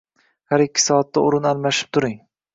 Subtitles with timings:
[0.53, 2.19] Har ikki soatda o‘rin almashib turing.